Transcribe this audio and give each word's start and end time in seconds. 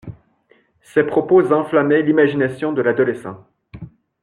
Ces 0.81 1.03
propos 1.03 1.43
enflammaient 1.51 2.01
l'imagination 2.01 2.73
de 2.73 2.81
l'adolescent. 2.81 3.45